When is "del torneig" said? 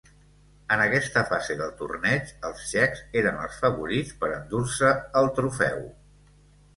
1.57-2.31